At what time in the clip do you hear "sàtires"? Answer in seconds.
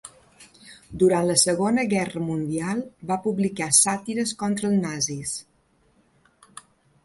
3.83-4.35